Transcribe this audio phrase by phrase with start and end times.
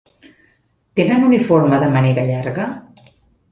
[1.01, 2.69] Tenen uniforme de màniga llarga?